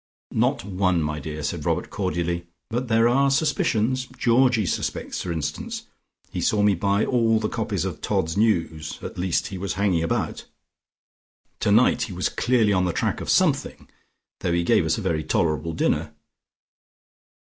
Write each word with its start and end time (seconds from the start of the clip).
"Not 0.31 0.65
one, 0.65 1.03
my 1.03 1.19
dear," 1.19 1.43
said 1.43 1.63
Robert 1.63 1.91
cordially. 1.91 2.47
"But 2.71 2.87
there 2.87 3.07
are 3.07 3.29
suspicions. 3.29 4.07
Georgie 4.17 4.65
suspects, 4.65 5.21
for 5.21 5.31
instance. 5.31 5.83
He 6.31 6.41
saw 6.41 6.63
me 6.63 6.73
buy 6.73 7.05
all 7.05 7.39
the 7.39 7.47
copies 7.47 7.85
of 7.85 8.01
'Todd's 8.01 8.35
News,' 8.35 8.97
at 9.03 9.19
least 9.19 9.49
he 9.49 9.59
was 9.59 9.73
hanging 9.75 10.01
about. 10.01 10.45
Tonight 11.59 12.01
he 12.09 12.13
was 12.13 12.29
clearly 12.29 12.73
on 12.73 12.85
the 12.85 12.93
track 12.93 13.21
of 13.21 13.29
something, 13.29 13.87
though 14.39 14.53
he 14.53 14.63
gave 14.63 14.87
us 14.87 14.97
a 14.97 15.01
very 15.01 15.23
tolerable 15.23 15.73
dinner." 15.73 16.11